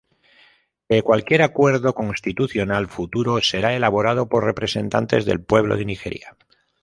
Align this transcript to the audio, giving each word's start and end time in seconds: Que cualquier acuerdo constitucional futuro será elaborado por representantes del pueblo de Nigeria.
Que 0.89 1.03
cualquier 1.03 1.43
acuerdo 1.43 1.93
constitucional 1.93 2.87
futuro 2.87 3.39
será 3.39 3.75
elaborado 3.75 4.27
por 4.29 4.43
representantes 4.43 5.25
del 5.25 5.43
pueblo 5.43 5.77
de 5.77 5.85
Nigeria. 5.85 6.35